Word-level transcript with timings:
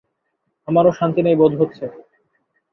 আমারও 0.67 0.91
শান্তি 0.99 1.21
নেই 1.23 1.35
বোধ 1.35 1.53
হচ্ছে। 1.61 1.85